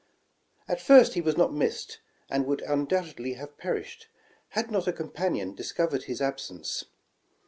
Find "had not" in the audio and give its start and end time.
4.57-4.87